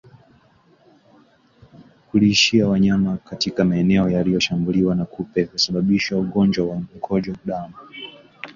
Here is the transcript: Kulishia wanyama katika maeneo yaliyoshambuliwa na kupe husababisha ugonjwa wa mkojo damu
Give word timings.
Kulishia 2.11 2.67
wanyama 2.67 3.17
katika 3.17 3.65
maeneo 3.65 4.09
yaliyoshambuliwa 4.09 4.95
na 4.95 5.05
kupe 5.05 5.43
husababisha 5.43 6.17
ugonjwa 6.17 6.65
wa 6.67 6.75
mkojo 6.75 7.35
damu 7.45 7.73